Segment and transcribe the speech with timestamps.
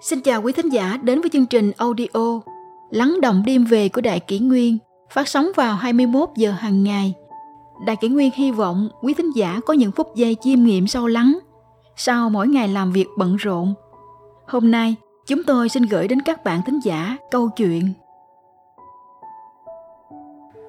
[0.00, 2.40] Xin chào quý thính giả đến với chương trình audio
[2.90, 4.78] Lắng động đêm về của Đại Kỷ Nguyên
[5.10, 7.14] phát sóng vào 21 giờ hàng ngày.
[7.86, 11.06] Đại Kỷ Nguyên hy vọng quý thính giả có những phút giây chiêm nghiệm sâu
[11.06, 11.38] lắng
[11.96, 13.74] sau mỗi ngày làm việc bận rộn.
[14.46, 14.94] Hôm nay,
[15.26, 17.92] chúng tôi xin gửi đến các bạn thính giả câu chuyện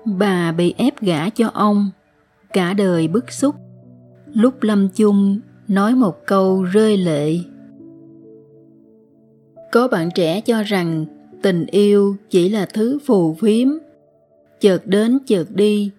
[0.05, 1.89] Bà bị ép gả cho ông,
[2.53, 3.55] cả đời bức xúc.
[4.33, 7.37] Lúc lâm chung nói một câu rơi lệ
[9.71, 11.05] có bạn trẻ cho rằng
[11.41, 13.67] tình yêu chỉ là thứ phù phiếm.
[14.59, 15.91] Chợt đến chợt đi,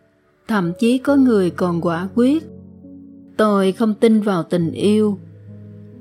[0.49, 2.45] thậm chí có người còn quả quyết.
[3.37, 5.19] Tôi không tin vào tình yêu,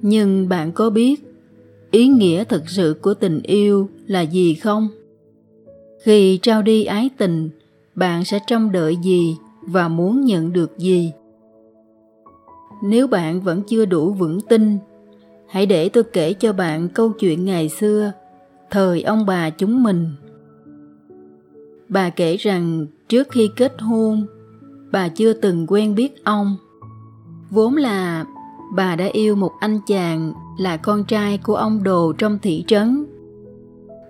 [0.01, 1.29] nhưng bạn có biết
[1.91, 4.87] ý nghĩa thực sự của tình yêu là gì không?
[6.03, 7.49] Khi trao đi ái tình,
[7.95, 11.11] bạn sẽ trông đợi gì và muốn nhận được gì?
[12.83, 14.77] Nếu bạn vẫn chưa đủ vững tin
[15.49, 18.11] hãy để tôi kể cho bạn câu chuyện ngày xưa,
[18.69, 20.07] thời ông bà chúng mình.
[21.89, 24.25] Bà kể rằng trước khi kết hôn,
[24.91, 26.57] bà chưa từng quen biết ông.
[27.49, 28.25] Vốn là
[28.75, 33.05] bà đã yêu một anh chàng là con trai của ông đồ trong thị trấn.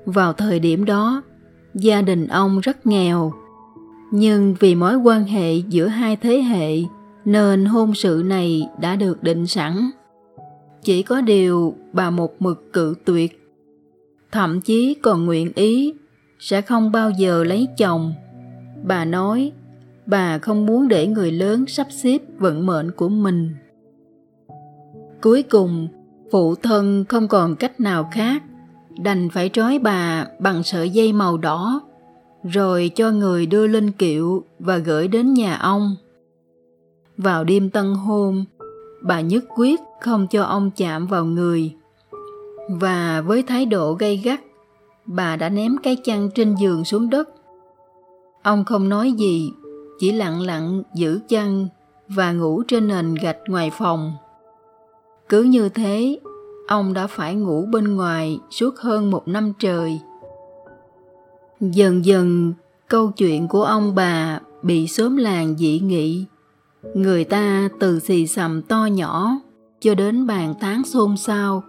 [0.05, 1.21] Vào thời điểm đó,
[1.73, 3.33] gia đình ông rất nghèo.
[4.11, 6.77] Nhưng vì mối quan hệ giữa hai thế hệ,
[7.25, 9.89] nên hôn sự này đã được định sẵn
[10.83, 13.47] chỉ có điều bà một mực cự tuyệt.
[14.31, 15.93] Thậm chí còn nguyện ý,
[16.39, 18.13] sẽ không bao giờ lấy chồng.
[18.83, 19.51] Bà nói,
[20.05, 23.55] bà không muốn để người lớn sắp xếp vận mệnh của mình.
[25.21, 25.87] Cuối cùng,
[26.31, 28.43] phụ thân không còn cách nào khác,
[29.03, 31.81] đành phải trói bà bằng sợi dây màu đỏ,
[32.43, 35.95] rồi cho người đưa lên kiệu và gửi đến nhà ông.
[37.17, 38.45] Vào đêm tân hôn
[39.01, 41.75] bà nhất quyết không cho ông chạm vào người.
[42.69, 44.39] Và với thái độ gay gắt,
[45.05, 47.29] bà đã ném cái chăn trên giường xuống đất.
[48.41, 49.51] Ông không nói gì,
[49.99, 51.67] chỉ lặng lặng giữ chăn
[52.07, 54.13] và ngủ trên nền gạch ngoài phòng.
[55.29, 56.19] Cứ như thế,
[56.67, 59.99] ông đã phải ngủ bên ngoài suốt hơn một năm trời.
[61.59, 62.53] Dần dần,
[62.87, 66.25] câu chuyện của ông bà bị xóm làng dị nghị
[66.93, 69.39] người ta từ xì xầm to nhỏ
[69.79, 71.63] cho đến bàn tán xôn xao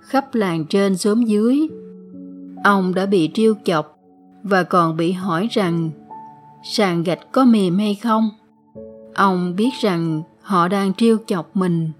[0.00, 1.68] khắp làng trên xóm dưới.
[2.64, 3.98] Ông đã bị trêu chọc
[4.42, 5.90] và còn bị hỏi rằng,
[6.64, 8.30] sàn gạch có mềm hay không?
[9.14, 11.90] Ông biết rằng họ đang trêu chọc mình,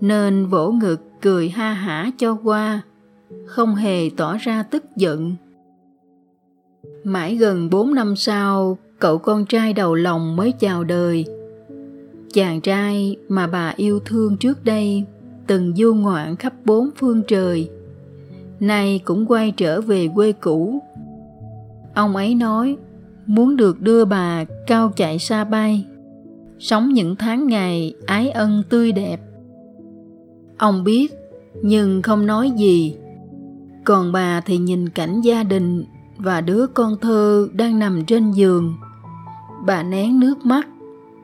[0.00, 2.80] nên vỗ ngực cười ha hả cho qua,
[3.46, 5.36] không hề tỏ ra tức giận.
[7.04, 11.24] Mãi gần bốn năm sau, cậu con trai đầu lòng mới chào đời
[12.32, 15.04] chàng trai mà bà yêu thương trước đây
[15.46, 17.70] từng du ngoạn khắp bốn phương trời,
[18.60, 20.82] nay cũng quay trở về quê cũ.
[21.94, 22.76] Ông ấy nói,
[23.26, 25.86] muốn được đưa bà cao chạy xa bay,
[26.58, 29.20] sống những tháng ngày ái ân tươi đẹp.
[30.58, 31.12] Ông biết,
[31.62, 32.96] nhưng không nói gì.
[33.84, 35.84] Còn bà thì nhìn cảnh gia đình
[36.18, 38.74] và đứa con thơ đang nằm trên giường.
[39.66, 40.68] Bà nén nước mắt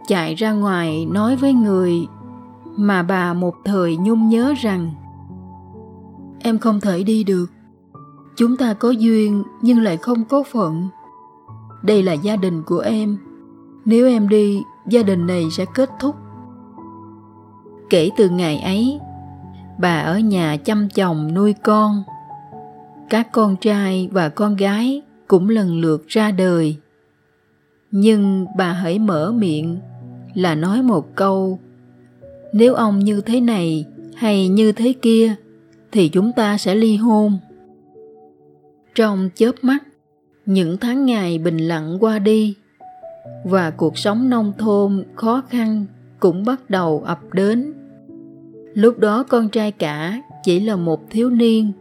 [0.08, 2.06] chạy ra ngoài nói với người
[2.76, 4.90] mà bà một thời nhung nhớ rằng,
[6.40, 7.46] em không thể đi được.
[8.36, 10.88] Chúng ta có duyên nhưng lại không có phận.
[11.82, 13.18] Đây là gia đình của em.
[13.84, 16.16] Nếu em đi, gia đình này sẽ kết thúc.
[17.90, 19.00] Kể từ ngày ấy,
[19.78, 22.02] bà ở nhà chăm chồng nuôi con.
[23.10, 26.76] Các con trai và con gái cũng lần lượt ra đời.
[27.90, 29.78] Nhưng bà hãy mở miệng
[30.34, 31.58] là nói một câu,
[32.52, 35.34] nếu ông như thế này hay như thế kia,
[35.92, 37.38] thì chúng ta sẽ ly hôn.
[38.94, 39.84] Trong chớp mắt,
[40.46, 42.54] những tháng ngày bình lặng qua đi,
[43.44, 45.86] và cuộc sống nông thôn khó khăn
[46.20, 47.72] cũng bắt đầu ập đến.
[48.74, 51.72] Lúc đó con trai cả chỉ là một thiếu niên,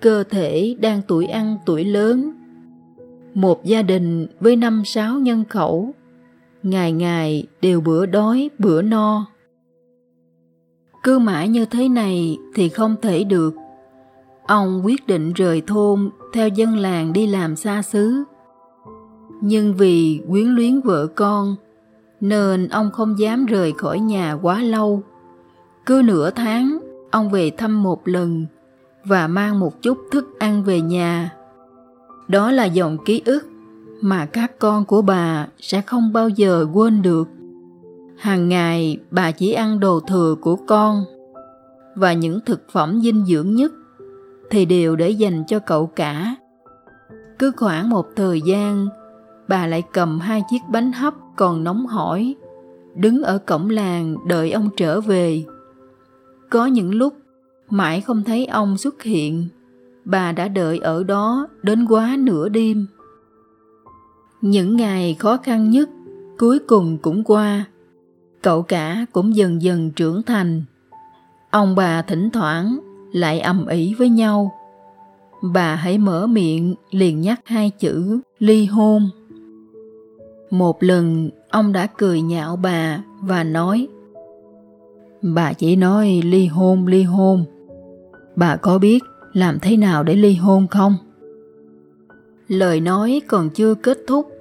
[0.00, 2.32] cơ thể đang tuổi ăn tuổi lớn,
[3.34, 5.94] một gia đình với năm sáu nhân khẩu
[6.62, 9.26] ngày ngày đều bữa đói, bữa no.
[11.02, 13.54] Cứ mãi như thế này thì không thể được.
[14.46, 18.24] Ông quyết định rời thôn theo dân làng đi làm xa xứ.
[19.40, 21.56] Nhưng vì quyến luyến vợ con,
[22.20, 25.02] nên ông không dám rời khỏi nhà quá lâu.
[25.86, 26.78] Cứ nửa tháng,
[27.10, 28.46] ông về thăm một lần
[29.04, 31.30] và mang một chút thức ăn về nhà.
[32.28, 33.51] Đó là dòng ký ức
[34.02, 37.28] mà các con của bà sẽ không bao giờ quên được
[38.18, 41.04] hàng ngày bà chỉ ăn đồ thừa của con
[41.94, 43.72] và những thực phẩm dinh dưỡng nhất
[44.50, 46.36] thì đều để dành cho cậu cả.
[47.38, 48.88] Cứ khoảng một thời gian,
[49.48, 52.34] bà lại cầm hai chiếc bánh hấp còn nóng hổi,
[52.94, 55.44] đứng ở cổng làng đợi ông trở về.
[56.50, 57.14] Có những lúc
[57.70, 59.48] mãi không thấy ông xuất hiện,
[60.04, 62.86] bà đã đợi ở đó đến quá nửa đêm.
[64.42, 65.90] Những ngày khó khăn nhất
[66.38, 67.64] cuối cùng cũng qua.
[68.42, 70.64] Cậu cả cũng dần dần trưởng thành.
[71.50, 72.78] Ông bà thỉnh thoảng
[73.12, 74.52] lại ầm ĩ với nhau.
[75.52, 79.10] Bà hãy mở miệng liền nhắc hai chữ ly hôn.
[80.50, 83.88] Một lần, ông đã cười nhạo bà và nói,
[85.22, 87.44] Bà chỉ nói ly hôn ly hôn.
[88.36, 89.02] Bà có biết
[89.32, 90.96] làm thế nào để ly hôn không?
[92.48, 94.31] Lời nói còn chưa kết thúc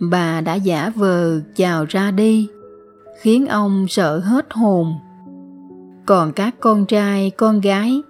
[0.00, 2.48] bà đã giả vờ chào ra đi,
[3.20, 4.94] khiến ông sợ hết hồn.
[6.06, 8.02] Còn các con trai, con gái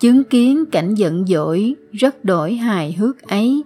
[0.00, 3.62] chứng kiến cảnh giận dỗi rất đổi hài hước ấy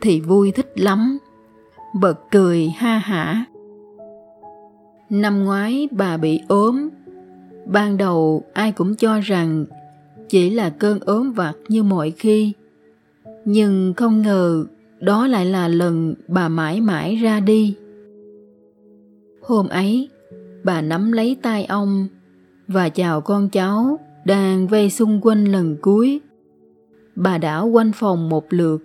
[0.00, 1.18] thì vui thích lắm,
[2.00, 3.44] bật cười ha hả.
[5.10, 6.88] Năm ngoái bà bị ốm.
[7.66, 9.66] Ban đầu ai cũng cho rằng
[10.28, 12.52] chỉ là cơn ốm vặt như mọi khi,
[13.44, 14.64] nhưng không ngờ
[15.06, 17.76] đó lại là lần bà mãi mãi ra đi.
[19.42, 20.08] Hôm ấy,
[20.64, 22.08] bà nắm lấy tay ông
[22.68, 26.20] và chào con cháu đang vây xung quanh lần cuối.
[27.14, 28.78] Bà đảo quanh phòng một lượt,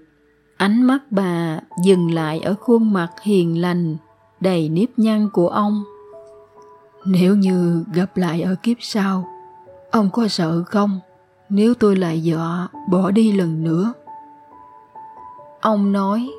[0.57, 3.97] ánh mắt bà dừng lại ở khuôn mặt hiền lành,
[4.39, 5.83] đầy nếp nhăn của ông.
[7.05, 9.27] Nếu như gặp lại ở kiếp sau,
[9.91, 10.99] ông có sợ không
[11.49, 13.93] nếu tôi lại dọa bỏ đi lần nữa?
[15.61, 16.29] Ông nói,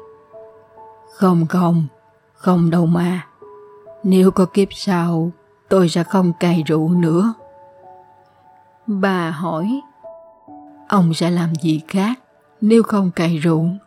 [1.15, 1.87] Không không,
[2.35, 3.27] không đâu mà.
[4.03, 5.31] Nếu có kiếp sau,
[5.69, 7.35] tôi sẽ không cày rượu nữa.
[8.87, 9.81] Bà hỏi,
[10.89, 12.21] Ông sẽ làm gì khác
[12.61, 13.79] nếu không cày ruộng?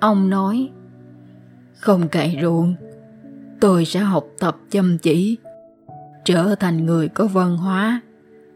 [0.00, 0.70] Ông nói,
[1.74, 2.74] Không cày ruộng,
[3.60, 5.38] tôi sẽ học tập chăm chỉ,
[6.24, 8.00] trở thành người có văn hóa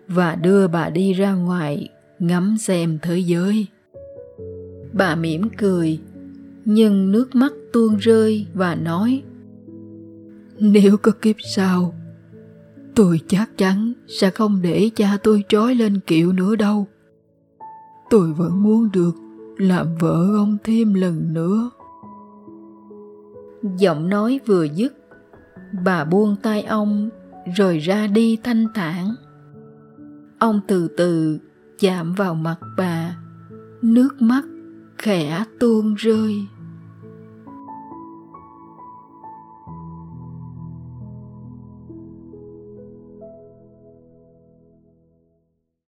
[0.09, 3.67] và đưa bà đi ra ngoài ngắm xem thế giới.
[4.93, 6.01] Bà mỉm cười,
[6.65, 9.23] nhưng nước mắt tuôn rơi và nói
[10.59, 11.95] Nếu có kiếp sau,
[12.95, 16.87] tôi chắc chắn sẽ không để cha tôi trói lên kiệu nữa đâu.
[18.11, 19.13] Tôi vẫn muốn được
[19.59, 21.71] làm vợ ông thêm lần nữa.
[23.79, 24.95] Giọng nói vừa dứt,
[25.85, 27.11] bà buông tay ông
[27.57, 29.15] rồi ra đi thanh thản.
[30.39, 31.39] Ông từ từ
[31.79, 33.17] chạm vào mặt bà,
[33.83, 34.45] nước mắt
[34.99, 36.47] khẽ tuôn rơi.